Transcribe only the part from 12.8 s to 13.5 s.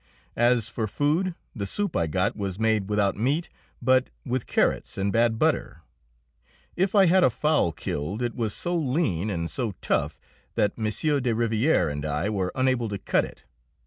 to cut it.